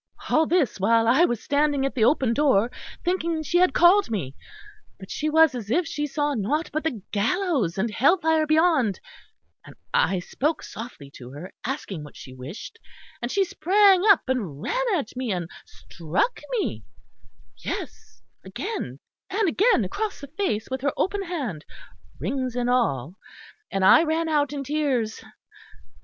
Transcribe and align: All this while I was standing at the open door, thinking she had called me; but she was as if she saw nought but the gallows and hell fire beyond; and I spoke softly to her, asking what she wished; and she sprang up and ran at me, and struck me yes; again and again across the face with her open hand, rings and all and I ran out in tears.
All 0.31 0.47
this 0.47 0.79
while 0.79 1.07
I 1.07 1.25
was 1.25 1.43
standing 1.43 1.85
at 1.85 1.93
the 1.93 2.05
open 2.05 2.33
door, 2.33 2.71
thinking 3.05 3.43
she 3.43 3.59
had 3.59 3.71
called 3.71 4.09
me; 4.09 4.33
but 4.99 5.11
she 5.11 5.29
was 5.29 5.53
as 5.53 5.69
if 5.69 5.85
she 5.85 6.07
saw 6.07 6.33
nought 6.33 6.71
but 6.73 6.83
the 6.83 7.03
gallows 7.11 7.77
and 7.77 7.91
hell 7.93 8.17
fire 8.17 8.47
beyond; 8.47 8.99
and 9.63 9.75
I 9.93 10.17
spoke 10.17 10.63
softly 10.63 11.11
to 11.17 11.29
her, 11.33 11.53
asking 11.65 12.03
what 12.03 12.15
she 12.15 12.33
wished; 12.33 12.79
and 13.21 13.29
she 13.29 13.43
sprang 13.43 14.01
up 14.09 14.27
and 14.27 14.59
ran 14.59 14.85
at 14.95 15.15
me, 15.15 15.31
and 15.31 15.47
struck 15.67 16.41
me 16.57 16.83
yes; 17.63 18.23
again 18.43 18.97
and 19.29 19.47
again 19.47 19.85
across 19.85 20.19
the 20.19 20.27
face 20.35 20.67
with 20.71 20.81
her 20.81 20.93
open 20.97 21.21
hand, 21.21 21.63
rings 22.19 22.55
and 22.55 22.71
all 22.71 23.17
and 23.69 23.85
I 23.85 24.01
ran 24.01 24.27
out 24.27 24.51
in 24.51 24.63
tears. 24.63 25.23